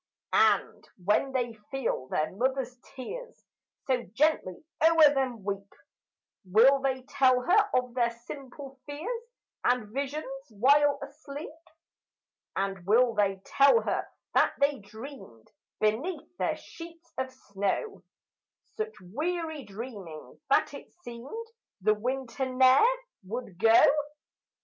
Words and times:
And 0.33 0.89
when 1.03 1.31
they 1.31 1.53
feel 1.69 2.07
their 2.07 2.31
mother's 2.31 2.75
tears 2.95 3.45
So 3.85 4.01
gently 4.13 4.65
o'er 4.83 5.13
them 5.13 5.43
weep, 5.43 5.71
Will 6.43 6.81
they 6.81 7.03
tell 7.03 7.41
her 7.41 7.69
of 7.75 7.93
their 7.93 8.09
simple 8.09 8.79
fears 8.87 9.23
And 9.63 9.93
visions 9.93 10.25
while 10.49 10.97
asleep? 11.03 11.53
And 12.55 12.83
will 12.83 13.13
they 13.13 13.43
tell 13.45 13.81
her 13.81 14.07
that 14.33 14.55
they 14.59 14.79
dreamed, 14.79 15.51
Beneath 15.79 16.35
their 16.39 16.57
sheets 16.57 17.13
of 17.19 17.31
snow, 17.31 18.01
Such 18.77 18.95
weary 19.01 19.63
dreamings 19.65 20.39
that 20.49 20.73
it 20.73 20.91
seemed 21.03 21.45
The 21.81 21.93
winter 21.93 22.47
ne'er 22.51 22.87
would 23.25 23.59
go? 23.59 23.85